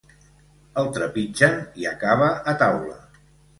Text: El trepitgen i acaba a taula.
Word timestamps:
El 0.83 0.89
trepitgen 0.95 1.61
i 1.83 1.87
acaba 1.93 2.33
a 2.55 2.59
taula. 2.65 3.01